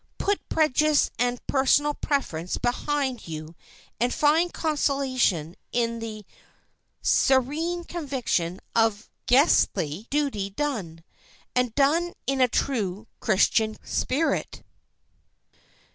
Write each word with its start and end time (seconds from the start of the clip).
Put 0.17 0.49
prejudice 0.49 1.11
and 1.19 1.45
personal 1.45 1.93
preference 1.93 2.57
behind 2.57 3.27
you 3.27 3.53
and 3.99 4.11
find 4.11 4.51
consolation 4.51 5.55
in 5.71 5.99
the 5.99 6.25
serene 7.03 7.83
conviction 7.83 8.61
of 8.75 9.11
guestly 9.27 10.07
duty 10.09 10.49
done—and 10.49 11.75
done 11.75 12.15
in 12.25 12.41
a 12.41 12.47
truly 12.47 13.05
Christian 13.19 13.77
spirit. 13.83 14.63